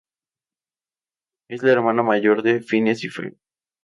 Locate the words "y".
3.03-3.09